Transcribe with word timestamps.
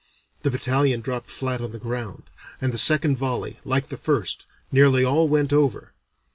The 0.41 0.49
battalion 0.49 1.01
dropped 1.01 1.29
flat 1.29 1.61
on 1.61 1.73
the 1.73 1.77
ground, 1.77 2.23
and 2.59 2.73
the 2.73 2.79
second 2.79 3.17
volley, 3.17 3.59
like 3.63 3.89
the 3.89 3.97
first, 3.97 4.47
nearly 4.71 5.05
all 5.05 5.29
went 5.29 5.53
over. 5.53 5.93